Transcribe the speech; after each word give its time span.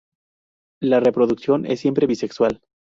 La 0.81 0.99
reproducción 0.99 1.67
es 1.67 1.81
siempre 1.81 2.07
bisexual. 2.07 2.59